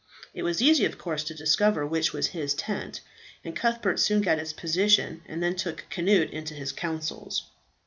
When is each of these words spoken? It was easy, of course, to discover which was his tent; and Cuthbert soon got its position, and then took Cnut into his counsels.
It 0.33 0.41
was 0.41 0.63
easy, 0.63 0.83
of 0.85 0.97
course, 0.97 1.23
to 1.25 1.35
discover 1.35 1.85
which 1.85 2.11
was 2.11 2.29
his 2.29 2.55
tent; 2.55 3.01
and 3.45 3.55
Cuthbert 3.55 3.99
soon 3.99 4.21
got 4.23 4.39
its 4.39 4.51
position, 4.51 5.21
and 5.27 5.43
then 5.43 5.55
took 5.55 5.85
Cnut 5.91 6.31
into 6.31 6.55
his 6.55 6.71
counsels. 6.71 7.43